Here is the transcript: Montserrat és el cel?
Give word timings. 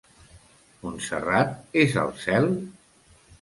Montserrat 0.85 1.77
és 1.83 1.99
el 2.05 2.11
cel? 2.23 2.49